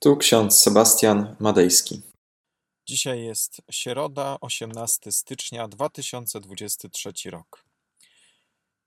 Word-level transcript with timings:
Tu 0.00 0.16
ksiądz 0.16 0.60
Sebastian 0.60 1.36
Madejski. 1.40 2.02
Dzisiaj 2.86 3.24
jest 3.24 3.62
środa, 3.70 4.36
18 4.40 5.12
stycznia 5.12 5.68
2023 5.68 7.30
rok. 7.30 7.64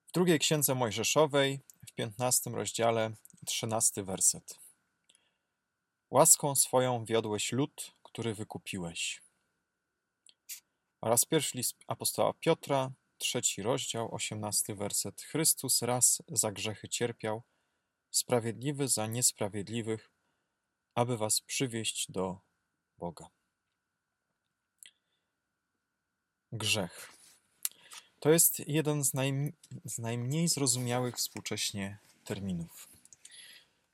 W 0.07 0.11
drugiej 0.11 0.39
księdze 0.39 0.75
Mojżeszowej, 0.75 1.59
w 1.87 1.93
15 1.93 2.49
rozdziale, 2.49 3.11
13 3.45 4.03
werset. 4.03 4.59
Łaską 6.09 6.55
swoją 6.55 7.05
wiodłeś 7.05 7.51
lud, 7.51 7.91
który 8.03 8.33
wykupiłeś. 8.33 9.21
Oraz 11.01 11.25
pierwszy 11.25 11.57
list 11.57 11.75
apostoła 11.87 12.33
Piotra, 12.39 12.91
trzeci 13.17 13.62
rozdział, 13.62 14.15
18 14.15 14.75
werset. 14.75 15.21
Chrystus 15.21 15.81
raz 15.81 16.21
za 16.27 16.52
grzechy 16.52 16.89
cierpiał, 16.89 17.43
sprawiedliwy 18.12 18.88
za 18.88 19.07
niesprawiedliwych, 19.07 20.10
aby 21.02 21.18
was 21.18 21.41
przywieść 21.41 22.12
do 22.12 22.40
Boga. 22.98 23.30
Grzech. 26.52 27.14
To 28.20 28.30
jest 28.30 28.59
jeden 28.68 29.04
z, 29.04 29.12
z 29.86 29.98
najmniej 29.98 30.48
zrozumiałych 30.48 31.18
współcześnie 31.18 31.98
terminów. 32.23 32.88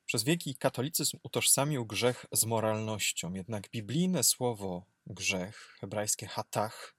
Przez 0.05 0.23
wieki 0.23 0.55
katolicyzm 0.55 1.17
utożsamił 1.23 1.85
grzech 1.85 2.25
z 2.31 2.45
moralnością, 2.45 3.33
jednak 3.33 3.69
biblijne 3.69 4.23
słowo 4.23 4.85
grzech, 5.05 5.77
hebrajskie 5.79 6.27
hatach, 6.27 6.95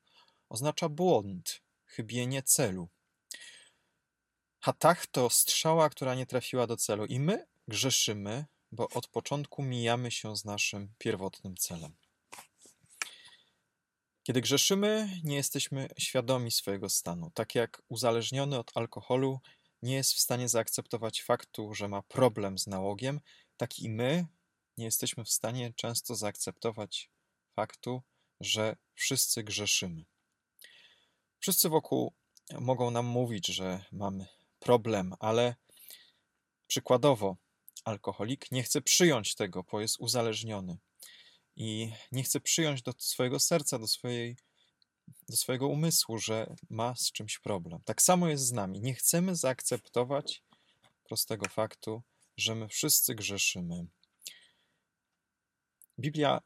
oznacza 0.49 0.88
błąd, 0.88 1.63
chybienie 1.87 2.43
celu. 2.43 2.88
Hatach 4.61 5.07
to 5.07 5.30
strzała, 5.30 5.91
która 5.91 6.15
nie 6.15 6.27
trafiła 6.27 6.66
do 6.66 6.77
celu 6.77 7.07
i 7.07 7.21
my 7.21 7.47
grzeszymy, 7.69 8.45
bo 8.73 8.89
od 8.89 9.09
początku 9.09 9.63
mijamy 9.63 10.11
się 10.11 10.37
z 10.37 10.45
naszym 10.45 10.95
pierwotnym 10.99 11.57
celem. 11.57 11.97
Kiedy 14.23 14.41
grzeszymy, 14.41 15.21
nie 15.25 15.37
jesteśmy 15.37 15.88
świadomi 15.99 16.51
swojego 16.51 16.88
stanu. 16.88 17.30
Tak 17.30 17.55
jak 17.55 17.83
uzależniony 17.88 18.59
od 18.59 18.77
alkoholu 18.77 19.41
nie 19.83 19.95
jest 19.95 20.15
w 20.15 20.21
stanie 20.21 20.49
zaakceptować 20.49 21.23
faktu, 21.23 21.75
że 21.75 21.88
ma 21.88 22.02
problem 22.02 22.59
z 22.59 22.66
nałogiem, 22.66 23.21
tak 23.57 23.79
i 23.79 23.88
my 23.88 24.27
nie 24.77 24.85
jesteśmy 24.85 25.25
w 25.25 25.30
stanie 25.30 25.73
często 25.77 26.15
zaakceptować 26.15 27.10
faktu, 27.57 28.03
że 28.41 28.77
wszyscy 28.95 29.43
grzeszymy. 29.43 30.05
Wszyscy 31.38 31.69
wokół 31.69 32.15
mogą 32.60 32.91
nam 32.91 33.07
mówić, 33.07 33.47
że 33.47 33.85
mamy 33.93 34.27
problem, 34.59 35.15
ale 35.19 35.55
przykładowo 36.66 37.37
alkoholik 37.89 38.53
nie 38.53 38.63
chce 38.63 38.83
przyjąć 38.83 39.35
tego, 39.35 39.63
bo 39.63 39.81
jest 39.81 39.97
uzależniony 40.01 40.79
i 41.57 41.93
nie 42.13 42.23
chce 42.23 42.41
przyjąć 42.41 42.83
do 42.83 42.93
swojego 42.99 43.41
serca, 43.41 43.79
do, 43.79 43.87
swojej, 43.87 44.37
do 45.29 45.37
swojego 45.37 45.69
umysłu, 45.69 46.19
że 46.19 46.55
ma 46.71 46.95
z 46.97 47.13
czymś 47.13 47.39
problem. 47.39 47.81
Tak 47.85 48.03
samo 48.03 48.29
jest 48.29 48.45
z 48.45 48.53
nami. 48.53 48.81
Nie 48.81 48.95
chcemy 48.95 49.37
zaakceptować 49.37 50.43
prostego 51.05 51.49
faktu, 51.49 52.03
że 52.37 52.55
my 52.55 52.69
wszyscy 52.69 53.15
grzeszymy. 53.15 53.87
Biblia 55.99 56.41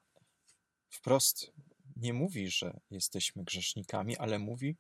wprost 0.91 1.53
nie 1.97 2.13
mówi, 2.13 2.51
że 2.51 2.81
jesteśmy 2.91 3.45
grzesznikami, 3.45 4.17
ale 4.17 4.39
mówi 4.39 4.77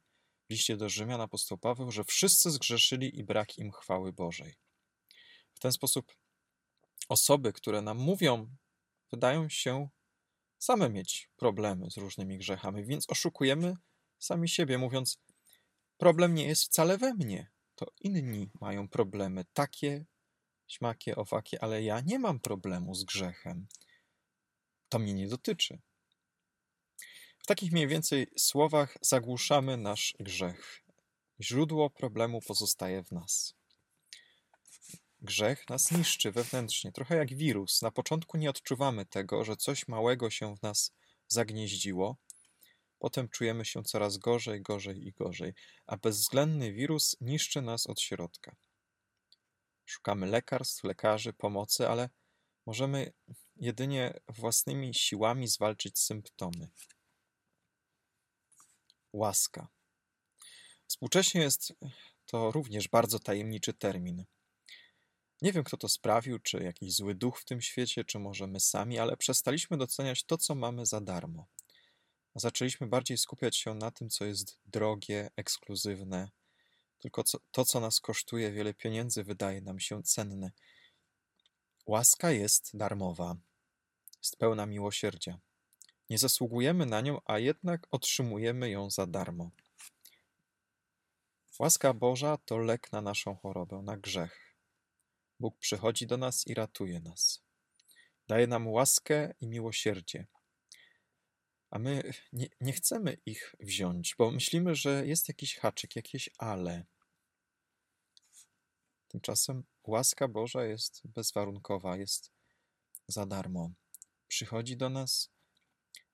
w 0.48 0.52
liście 0.52 0.76
do 0.76 0.88
Rzymian 0.88 1.20
apostoł 1.20 1.58
Paweł, 1.58 1.90
że 1.90 2.04
wszyscy 2.04 2.50
zgrzeszyli 2.50 3.18
i 3.18 3.24
brak 3.24 3.58
im 3.58 3.72
chwały 3.72 4.12
Bożej. 4.12 4.54
W 5.54 5.58
ten 5.58 5.72
sposób 5.72 6.21
osoby, 7.08 7.52
które 7.52 7.82
nam 7.82 7.98
mówią, 7.98 8.56
wydają 9.10 9.48
się 9.48 9.88
same 10.58 10.90
mieć 10.90 11.30
problemy 11.36 11.90
z 11.90 11.96
różnymi 11.96 12.38
grzechami, 12.38 12.84
więc 12.84 13.10
oszukujemy 13.10 13.76
sami 14.18 14.48
siebie, 14.48 14.78
mówiąc: 14.78 15.18
Problem 15.96 16.34
nie 16.34 16.46
jest 16.46 16.64
wcale 16.64 16.98
we 16.98 17.14
mnie, 17.14 17.50
to 17.74 17.86
inni 18.00 18.50
mają 18.60 18.88
problemy, 18.88 19.44
takie, 19.52 20.04
śmakie, 20.66 21.16
owakie, 21.16 21.62
ale 21.62 21.82
ja 21.82 22.00
nie 22.00 22.18
mam 22.18 22.40
problemu 22.40 22.94
z 22.94 23.04
grzechem. 23.04 23.66
To 24.88 24.98
mnie 24.98 25.14
nie 25.14 25.28
dotyczy. 25.28 25.78
W 27.38 27.46
takich 27.46 27.72
mniej 27.72 27.88
więcej 27.88 28.26
słowach 28.36 28.98
zagłuszamy 29.00 29.76
nasz 29.76 30.14
grzech. 30.20 30.84
Źródło 31.40 31.90
problemu 31.90 32.40
pozostaje 32.40 33.02
w 33.02 33.12
nas. 33.12 33.54
Grzech 35.24 35.68
nas 35.68 35.90
niszczy 35.90 36.32
wewnętrznie, 36.32 36.92
trochę 36.92 37.16
jak 37.16 37.34
wirus. 37.34 37.82
Na 37.82 37.90
początku 37.90 38.36
nie 38.36 38.50
odczuwamy 38.50 39.06
tego, 39.06 39.44
że 39.44 39.56
coś 39.56 39.88
małego 39.88 40.30
się 40.30 40.56
w 40.56 40.62
nas 40.62 40.92
zagnieździło. 41.28 42.16
Potem 42.98 43.28
czujemy 43.28 43.64
się 43.64 43.82
coraz 43.82 44.18
gorzej, 44.18 44.62
gorzej 44.62 45.06
i 45.06 45.12
gorzej, 45.12 45.54
a 45.86 45.96
bezwzględny 45.96 46.72
wirus 46.72 47.16
niszczy 47.20 47.62
nas 47.62 47.86
od 47.86 48.00
środka. 48.00 48.56
Szukamy 49.84 50.26
lekarstw, 50.26 50.84
lekarzy, 50.84 51.32
pomocy, 51.32 51.88
ale 51.88 52.10
możemy 52.66 53.12
jedynie 53.56 54.20
własnymi 54.28 54.94
siłami 54.94 55.48
zwalczyć 55.48 55.98
symptomy. 55.98 56.68
Łaska. 59.12 59.68
Współcześnie 60.86 61.40
jest 61.40 61.72
to 62.26 62.50
również 62.50 62.88
bardzo 62.88 63.18
tajemniczy 63.18 63.72
termin. 63.72 64.24
Nie 65.42 65.52
wiem, 65.52 65.64
kto 65.64 65.76
to 65.76 65.88
sprawił, 65.88 66.38
czy 66.38 66.62
jakiś 66.62 66.94
zły 66.94 67.14
duch 67.14 67.38
w 67.38 67.44
tym 67.44 67.60
świecie, 67.60 68.04
czy 68.04 68.18
może 68.18 68.46
my 68.46 68.60
sami, 68.60 68.98
ale 68.98 69.16
przestaliśmy 69.16 69.76
doceniać 69.76 70.24
to, 70.24 70.38
co 70.38 70.54
mamy 70.54 70.86
za 70.86 71.00
darmo. 71.00 71.46
Zaczęliśmy 72.34 72.86
bardziej 72.86 73.18
skupiać 73.18 73.56
się 73.56 73.74
na 73.74 73.90
tym, 73.90 74.10
co 74.10 74.24
jest 74.24 74.58
drogie, 74.66 75.30
ekskluzywne. 75.36 76.30
Tylko 76.98 77.24
co, 77.24 77.38
to, 77.50 77.64
co 77.64 77.80
nas 77.80 78.00
kosztuje 78.00 78.52
wiele 78.52 78.74
pieniędzy, 78.74 79.24
wydaje 79.24 79.60
nam 79.60 79.80
się 79.80 80.02
cenne. 80.02 80.50
Łaska 81.86 82.30
jest 82.30 82.76
darmowa, 82.76 83.36
jest 84.18 84.36
pełna 84.36 84.66
miłosierdzia. 84.66 85.38
Nie 86.10 86.18
zasługujemy 86.18 86.86
na 86.86 87.00
nią, 87.00 87.20
a 87.24 87.38
jednak 87.38 87.86
otrzymujemy 87.90 88.70
ją 88.70 88.90
za 88.90 89.06
darmo. 89.06 89.50
Łaska 91.58 91.94
Boża 91.94 92.36
to 92.44 92.58
lek 92.58 92.92
na 92.92 93.00
naszą 93.00 93.36
chorobę, 93.36 93.82
na 93.82 93.96
grzech. 93.96 94.51
Bóg 95.42 95.58
przychodzi 95.58 96.06
do 96.06 96.16
nas 96.16 96.46
i 96.46 96.54
ratuje 96.54 97.00
nas. 97.00 97.42
Daje 98.28 98.46
nam 98.46 98.68
łaskę 98.68 99.34
i 99.40 99.46
miłosierdzie. 99.46 100.26
A 101.70 101.78
my 101.78 102.12
nie, 102.32 102.48
nie 102.60 102.72
chcemy 102.72 103.16
ich 103.26 103.54
wziąć, 103.60 104.14
bo 104.18 104.30
myślimy, 104.30 104.74
że 104.74 105.06
jest 105.06 105.28
jakiś 105.28 105.56
haczyk, 105.56 105.96
jakieś 105.96 106.30
ale. 106.38 106.84
Tymczasem 109.08 109.64
łaska 109.84 110.28
Boża 110.28 110.64
jest 110.64 111.02
bezwarunkowa, 111.04 111.96
jest 111.96 112.32
za 113.08 113.26
darmo. 113.26 113.70
Przychodzi 114.28 114.76
do 114.76 114.90
nas 114.90 115.30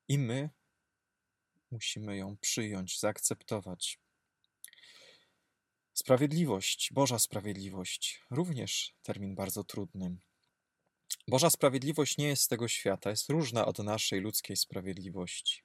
i 0.08 0.18
my 0.18 0.50
musimy 1.70 2.16
ją 2.16 2.36
przyjąć, 2.36 3.00
zaakceptować. 3.00 4.00
Sprawiedliwość, 5.98 6.92
Boża 6.92 7.18
sprawiedliwość, 7.18 8.22
również 8.30 8.94
termin 9.02 9.34
bardzo 9.34 9.64
trudny. 9.64 10.16
Boża 11.28 11.50
sprawiedliwość 11.50 12.18
nie 12.18 12.28
jest 12.28 12.42
z 12.42 12.48
tego 12.48 12.68
świata, 12.68 13.10
jest 13.10 13.30
różna 13.30 13.66
od 13.66 13.78
naszej 13.78 14.20
ludzkiej 14.20 14.56
sprawiedliwości. 14.56 15.62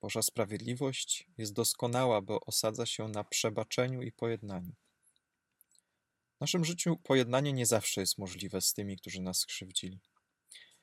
Boża 0.00 0.22
sprawiedliwość 0.22 1.26
jest 1.38 1.52
doskonała, 1.52 2.20
bo 2.20 2.40
osadza 2.40 2.86
się 2.86 3.08
na 3.08 3.24
przebaczeniu 3.24 4.02
i 4.02 4.12
pojednaniu. 4.12 4.72
W 6.36 6.40
naszym 6.40 6.64
życiu 6.64 6.96
pojednanie 6.96 7.52
nie 7.52 7.66
zawsze 7.66 8.00
jest 8.00 8.18
możliwe 8.18 8.60
z 8.60 8.72
tymi, 8.72 8.96
którzy 8.96 9.20
nas 9.20 9.38
skrzywdzili. 9.38 10.00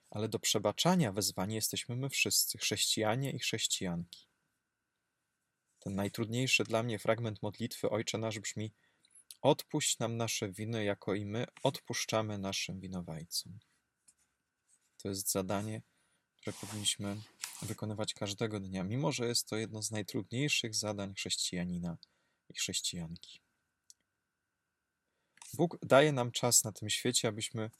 Ale 0.09 0.29
do 0.29 0.39
przebaczania 0.39 1.11
wezwani 1.11 1.55
jesteśmy 1.55 1.95
my 1.95 2.09
wszyscy, 2.09 2.57
chrześcijanie 2.57 3.31
i 3.31 3.39
chrześcijanki. 3.39 4.28
Ten 5.79 5.95
najtrudniejszy 5.95 6.63
dla 6.63 6.83
mnie 6.83 6.99
fragment 6.99 7.41
modlitwy 7.41 7.89
Ojcze 7.89 8.17
nasz 8.17 8.39
brzmi: 8.39 8.73
Odpuść 9.41 9.99
nam 9.99 10.17
nasze 10.17 10.51
winy, 10.51 10.83
jako 10.83 11.15
i 11.15 11.25
my 11.25 11.45
odpuszczamy 11.63 12.37
naszym 12.37 12.79
winowajcom. 12.79 13.59
To 14.97 15.09
jest 15.09 15.31
zadanie, 15.31 15.81
które 16.35 16.53
powinniśmy 16.53 17.21
wykonywać 17.61 18.13
każdego 18.13 18.59
dnia, 18.59 18.83
mimo 18.83 19.11
że 19.11 19.27
jest 19.27 19.47
to 19.47 19.57
jedno 19.57 19.81
z 19.81 19.91
najtrudniejszych 19.91 20.75
zadań 20.75 21.13
chrześcijanina 21.13 21.97
i 22.49 22.53
chrześcijanki. 22.53 23.39
Bóg 25.53 25.77
daje 25.85 26.11
nam 26.11 26.31
czas 26.31 26.63
na 26.63 26.71
tym 26.71 26.89
świecie, 26.89 27.27
abyśmy 27.27 27.71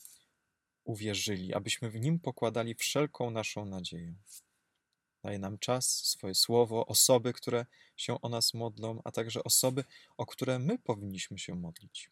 uwierzyli, 0.83 1.53
abyśmy 1.53 1.89
w 1.89 1.95
nim 1.95 2.19
pokładali 2.19 2.75
wszelką 2.75 3.31
naszą 3.31 3.65
nadzieję. 3.65 4.15
Daje 5.23 5.39
nam 5.39 5.57
czas, 5.57 6.05
swoje 6.05 6.35
słowo, 6.35 6.85
osoby, 6.85 7.33
które 7.33 7.65
się 7.97 8.21
o 8.21 8.29
nas 8.29 8.53
modlą, 8.53 9.01
a 9.03 9.11
także 9.11 9.43
osoby, 9.43 9.83
o 10.17 10.25
które 10.25 10.59
my 10.59 10.77
powinniśmy 10.77 11.39
się 11.39 11.55
modlić. 11.55 12.09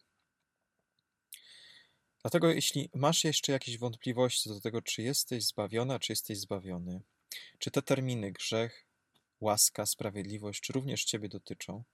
Dlatego, 2.22 2.52
jeśli 2.52 2.90
masz 2.94 3.24
jeszcze 3.24 3.52
jakieś 3.52 3.78
wątpliwości 3.78 4.48
do 4.48 4.60
tego, 4.60 4.82
czy 4.82 5.02
jesteś 5.02 5.44
zbawiona, 5.44 5.98
czy 5.98 6.12
jesteś 6.12 6.38
zbawiony, 6.38 7.00
czy 7.58 7.70
te 7.70 7.82
terminy 7.82 8.32
grzech, 8.32 8.86
łaska, 9.40 9.86
sprawiedliwość, 9.86 10.60
czy 10.60 10.72
również 10.72 11.04
Ciebie 11.04 11.28
dotyczą, 11.28 11.84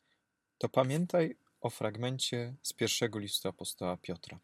to 0.59 0.69
pamiętaj 0.69 1.37
o 1.61 1.71
fragmencie 1.71 2.55
z 2.63 2.73
pierwszego 2.73 3.19
listu 3.19 3.49
apostoła 3.49 3.97
Piotra. 3.97 4.41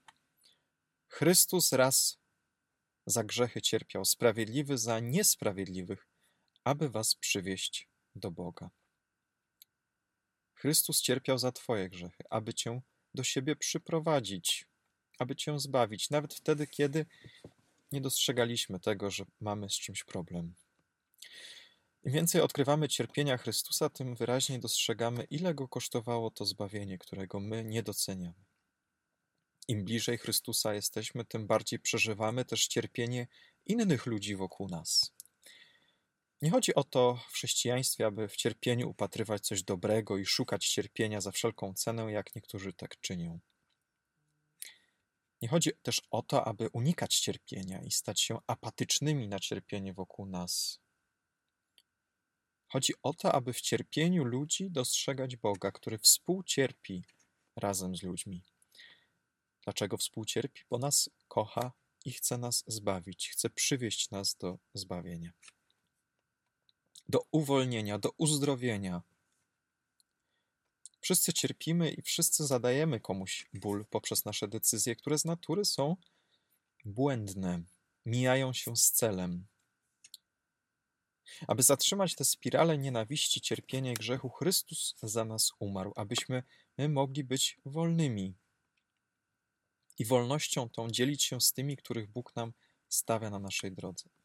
Chrystus 1.08 1.72
raz 1.72 2.18
za 3.06 3.24
grzechy 3.24 3.62
cierpiał, 3.62 4.04
sprawiedliwy 4.04 4.78
za 4.78 5.00
niesprawiedliwych, 5.00 6.09
aby 6.70 6.88
was 6.88 7.14
przywieść 7.14 7.88
do 8.16 8.30
Boga. 8.30 8.70
Chrystus 10.54 11.02
cierpiał 11.02 11.38
za 11.38 11.52
Twoje 11.52 11.88
grzechy, 11.88 12.24
aby 12.30 12.54
Cię 12.54 12.80
do 13.14 13.24
siebie 13.24 13.56
przyprowadzić, 13.56 14.66
aby 15.18 15.36
Cię 15.36 15.58
zbawić, 15.58 16.10
nawet 16.10 16.34
wtedy, 16.34 16.66
kiedy 16.66 17.06
nie 17.92 18.00
dostrzegaliśmy 18.00 18.80
tego, 18.80 19.10
że 19.10 19.24
mamy 19.40 19.70
z 19.70 19.72
czymś 19.72 20.04
problem. 20.04 20.54
Im 22.04 22.12
więcej 22.12 22.40
odkrywamy 22.40 22.88
cierpienia 22.88 23.36
Chrystusa, 23.36 23.88
tym 23.88 24.14
wyraźniej 24.14 24.60
dostrzegamy, 24.60 25.24
ile 25.24 25.54
go 25.54 25.68
kosztowało 25.68 26.30
to 26.30 26.44
zbawienie, 26.44 26.98
którego 26.98 27.40
my 27.40 27.64
nie 27.64 27.82
doceniamy. 27.82 28.44
Im 29.68 29.84
bliżej 29.84 30.18
Chrystusa 30.18 30.74
jesteśmy, 30.74 31.24
tym 31.24 31.46
bardziej 31.46 31.78
przeżywamy 31.78 32.44
też 32.44 32.66
cierpienie 32.66 33.26
innych 33.66 34.06
ludzi 34.06 34.36
wokół 34.36 34.68
nas. 34.68 35.19
Nie 36.42 36.50
chodzi 36.50 36.74
o 36.74 36.84
to 36.84 37.14
w 37.28 37.32
chrześcijaństwie, 37.32 38.06
aby 38.06 38.28
w 38.28 38.36
cierpieniu 38.36 38.90
upatrywać 38.90 39.46
coś 39.46 39.62
dobrego 39.62 40.18
i 40.18 40.26
szukać 40.26 40.68
cierpienia 40.68 41.20
za 41.20 41.30
wszelką 41.30 41.74
cenę, 41.74 42.12
jak 42.12 42.34
niektórzy 42.34 42.72
tak 42.72 43.00
czynią. 43.00 43.40
Nie 45.42 45.48
chodzi 45.48 45.70
też 45.82 46.02
o 46.10 46.22
to, 46.22 46.44
aby 46.46 46.68
unikać 46.72 47.18
cierpienia 47.18 47.82
i 47.82 47.90
stać 47.90 48.20
się 48.20 48.38
apatycznymi 48.46 49.28
na 49.28 49.38
cierpienie 49.38 49.92
wokół 49.92 50.26
nas. 50.26 50.80
Chodzi 52.68 52.92
o 53.02 53.14
to, 53.14 53.32
aby 53.32 53.52
w 53.52 53.60
cierpieniu 53.60 54.24
ludzi 54.24 54.70
dostrzegać 54.70 55.36
Boga, 55.36 55.72
który 55.72 55.98
współcierpi 55.98 57.04
razem 57.56 57.96
z 57.96 58.02
ludźmi. 58.02 58.44
Dlaczego 59.64 59.96
współcierpi? 59.96 60.60
Bo 60.70 60.78
nas 60.78 61.10
kocha 61.28 61.72
i 62.04 62.12
chce 62.12 62.38
nas 62.38 62.64
zbawić, 62.66 63.30
chce 63.30 63.50
przywieść 63.50 64.10
nas 64.10 64.34
do 64.34 64.58
zbawienia, 64.74 65.32
do 67.10 67.26
uwolnienia, 67.30 67.98
do 67.98 68.10
uzdrowienia. 68.16 69.02
Wszyscy 71.00 71.32
cierpimy 71.32 71.90
i 71.90 72.02
wszyscy 72.02 72.46
zadajemy 72.46 73.00
komuś 73.00 73.48
ból 73.52 73.84
poprzez 73.90 74.24
nasze 74.24 74.48
decyzje, 74.48 74.96
które 74.96 75.18
z 75.18 75.24
natury 75.24 75.64
są 75.64 75.96
błędne, 76.84 77.62
mijają 78.06 78.52
się 78.52 78.76
z 78.76 78.90
celem. 78.90 79.46
Aby 81.48 81.62
zatrzymać 81.62 82.14
tę 82.14 82.24
spiralę 82.24 82.78
nienawiści, 82.78 83.40
cierpienia 83.40 83.92
i 83.92 83.94
grzechu, 83.94 84.28
Chrystus 84.28 84.94
za 85.02 85.24
nas 85.24 85.52
umarł, 85.58 85.92
abyśmy 85.96 86.42
my 86.78 86.88
mogli 86.88 87.24
być 87.24 87.56
wolnymi 87.64 88.34
i 89.98 90.04
wolnością 90.04 90.68
tą 90.68 90.90
dzielić 90.90 91.22
się 91.22 91.40
z 91.40 91.52
tymi, 91.52 91.76
których 91.76 92.08
Bóg 92.08 92.36
nam 92.36 92.52
stawia 92.88 93.30
na 93.30 93.38
naszej 93.38 93.72
drodze. 93.72 94.19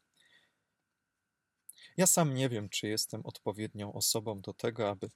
Ja 1.96 2.06
sam 2.06 2.34
nie 2.34 2.48
wiem, 2.48 2.68
czy 2.68 2.88
jestem 2.88 3.26
odpowiednią 3.26 3.92
osobą 3.92 4.40
do 4.40 4.54
tego, 4.54 4.90
aby 4.90 5.10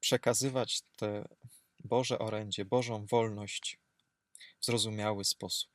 przekazywać 0.00 0.82
te 0.96 1.28
Boże 1.84 2.18
orędzie, 2.18 2.64
Bożą 2.64 3.06
wolność 3.06 3.78
w 4.60 4.66
zrozumiały 4.66 5.24
sposób. 5.24 5.70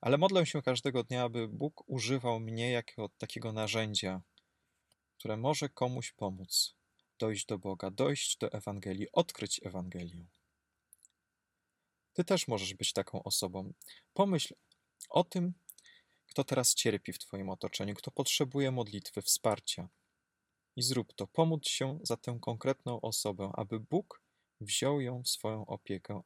Ale 0.00 0.18
modlę 0.18 0.46
się 0.46 0.62
każdego 0.62 1.04
dnia, 1.04 1.22
aby 1.22 1.48
Bóg 1.48 1.84
używał 1.86 2.40
mnie 2.40 2.70
jako 2.70 3.08
takiego 3.18 3.52
narzędzia, 3.52 4.22
które 5.18 5.36
może 5.36 5.68
komuś 5.68 6.12
pomóc 6.12 6.74
dojść 7.18 7.46
do 7.46 7.58
Boga, 7.58 7.90
dojść 7.90 8.36
do 8.36 8.52
Ewangelii, 8.52 9.12
odkryć 9.12 9.60
Ewangelię. 9.64 10.26
Ty 12.12 12.24
też 12.24 12.48
możesz 12.48 12.74
być 12.74 12.92
taką 12.92 13.22
osobą. 13.22 13.72
Pomyśl 14.14 14.54
o 15.08 15.24
tym, 15.24 15.54
kto 16.34 16.44
teraz 16.44 16.74
cierpi 16.74 17.12
w 17.12 17.18
Twoim 17.18 17.50
otoczeniu, 17.50 17.94
kto 17.94 18.10
potrzebuje 18.10 18.70
modlitwy, 18.70 19.22
wsparcia. 19.22 19.88
I 20.76 20.82
zrób 20.82 21.12
to. 21.12 21.26
Pomódl 21.26 21.68
się 21.68 21.98
za 22.02 22.16
tę 22.16 22.38
konkretną 22.40 23.00
osobę, 23.00 23.50
aby 23.54 23.80
Bóg 23.80 24.22
wziął 24.60 25.00
ją 25.00 25.22
w 25.22 25.28
swoją 25.28 25.66
opiekę. 25.66 26.22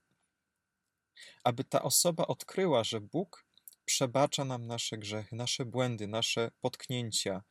Aby 1.44 1.64
ta 1.64 1.82
osoba 1.82 2.26
odkryła, 2.26 2.84
że 2.84 3.00
Bóg 3.00 3.46
przebacza 3.84 4.44
nam 4.44 4.66
nasze 4.66 4.98
grzechy, 4.98 5.36
nasze 5.36 5.64
błędy, 5.64 6.06
nasze 6.06 6.50
potknięcia, 6.60 7.42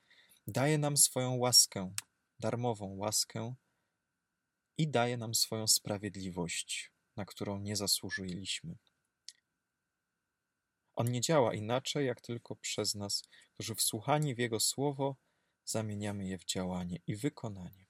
daje 0.48 0.78
nam 0.78 0.98
swoją 0.98 1.36
łaskę, 1.36 1.94
darmową 2.40 2.96
łaskę 2.96 3.56
i 4.78 4.88
daje 4.88 5.18
nam 5.18 5.36
swoją 5.36 5.68
sprawiedliwość 5.68 6.92
na 7.18 7.26
którą 7.26 7.60
nie 7.60 7.76
zasłużyliśmy. 7.76 8.76
On 10.98 11.12
nie 11.12 11.22
działa 11.22 11.54
inaczej, 11.54 12.06
jak 12.06 12.22
tylko 12.22 12.56
przez 12.56 12.96
nas, 12.96 13.24
którzy 13.54 13.76
wsłuchani 13.76 14.36
w 14.36 14.38
Jego 14.38 14.60
słowo 14.60 15.16
zamieniamy 15.66 16.28
je 16.28 16.38
w 16.38 16.46
działanie 16.46 17.00
i 17.08 17.16
wykonanie. 17.16 17.88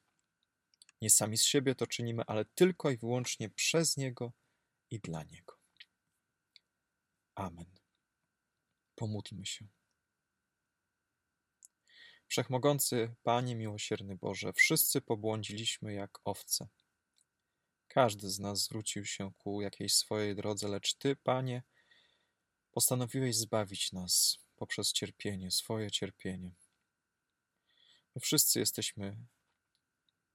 Nie 1.01 1.09
sami 1.09 1.37
z 1.37 1.43
siebie 1.43 1.75
to 1.75 1.87
czynimy, 1.87 2.23
ale 2.27 2.45
tylko 2.45 2.91
i 2.91 2.97
wyłącznie 2.97 3.49
przez 3.49 3.97
Niego 3.97 4.33
i 4.91 4.99
dla 4.99 5.23
Niego. 5.23 5.57
Amen. 7.35 7.65
Pomódlmy 8.95 9.45
się. 9.45 9.67
Wszechmogący 12.27 13.15
Panie, 13.23 13.55
miłosierny 13.55 14.15
Boże, 14.15 14.53
wszyscy 14.53 15.01
pobłądziliśmy 15.01 15.93
jak 15.93 16.19
owce. 16.23 16.67
Każdy 17.87 18.29
z 18.29 18.39
nas 18.39 18.63
zwrócił 18.63 19.05
się 19.05 19.31
ku 19.37 19.61
jakiejś 19.61 19.93
swojej 19.93 20.35
drodze, 20.35 20.67
lecz 20.67 20.93
Ty, 20.93 21.15
Panie, 21.15 21.63
postanowiłeś 22.77 23.35
zbawić 23.35 23.91
nas 23.91 24.37
poprzez 24.55 24.91
cierpienie, 24.91 25.51
swoje 25.51 25.91
cierpienie. 25.91 26.51
My 28.15 28.21
wszyscy 28.21 28.59
jesteśmy 28.59 29.17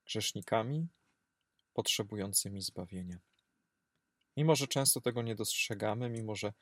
grzesznikami 0.04 0.88
potrzebującymi 1.72 2.62
zbawienia. 2.62 3.18
Mimo, 4.36 4.56
że 4.56 4.66
często 4.68 5.00
tego 5.00 5.22
nie 5.22 5.34
dostrzegamy, 5.34 6.10
mimo, 6.10 6.36
że 6.36 6.52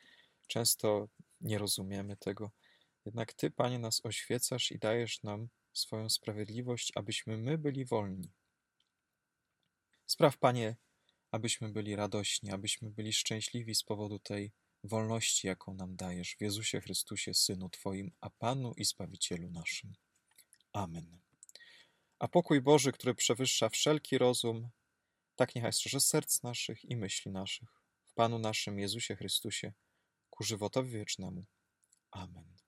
często 0.46 1.08
nie 1.40 1.58
rozumiemy 1.58 2.16
tego, 2.16 2.50
jednak 3.04 3.32
Ty, 3.32 3.50
Panie, 3.50 3.78
nas 3.78 4.00
oświecasz 4.04 4.72
i 4.72 4.78
dajesz 4.78 5.22
nam 5.22 5.48
swoją 5.72 6.10
sprawiedliwość, 6.10 6.92
abyśmy 6.94 7.36
my 7.36 7.58
byli 7.58 7.84
wolni. 7.84 8.30
Spraw, 10.06 10.38
Panie, 10.38 10.76
abyśmy 11.30 11.68
byli 11.68 11.96
radośni, 11.96 12.50
abyśmy 12.50 12.90
byli 12.90 13.12
szczęśliwi 13.12 13.74
z 13.74 13.82
powodu 13.82 14.18
tej 14.18 14.52
wolności, 14.84 15.46
jaką 15.46 15.74
nam 15.74 15.96
dajesz 15.96 16.36
w 16.36 16.40
Jezusie 16.40 16.80
Chrystusie, 16.80 17.34
Synu 17.34 17.68
Twoim, 17.68 18.12
a 18.20 18.30
Panu 18.30 18.72
i 18.76 18.84
Zbawicielu 18.84 19.50
naszym. 19.50 19.92
Amen. 20.72 21.18
A 22.18 22.28
pokój 22.28 22.60
Boży, 22.60 22.92
który 22.92 23.14
przewyższa 23.14 23.68
wszelki 23.68 24.18
rozum, 24.18 24.70
tak 25.36 25.54
niechaj 25.54 25.72
strzeże 25.72 26.00
serc 26.00 26.42
naszych 26.42 26.84
i 26.84 26.96
myśli 26.96 27.30
naszych 27.30 27.68
w 28.04 28.14
Panu 28.14 28.38
naszym 28.38 28.78
Jezusie 28.78 29.16
Chrystusie, 29.16 29.72
ku 30.30 30.44
żywotowi 30.44 30.90
wiecznemu. 30.90 31.44
Amen. 32.10 32.59